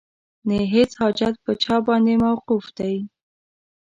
نه 0.47 0.53
یې 0.59 0.65
هیڅ 0.75 0.91
حاجت 1.01 1.35
په 1.45 1.51
چا 1.63 1.75
باندې 1.87 2.13
موقوف 2.23 2.65
دی 2.77 2.95